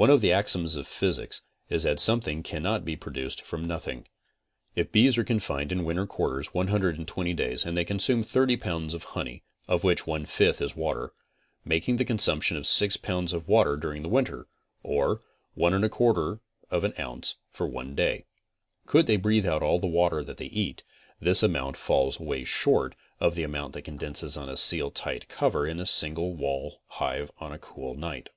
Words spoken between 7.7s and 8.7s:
they consume 30